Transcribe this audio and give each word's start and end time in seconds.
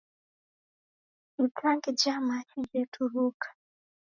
Itangi 1.45 1.91
ja 2.01 2.15
machi 2.27 2.59
jeturuka. 2.71 3.47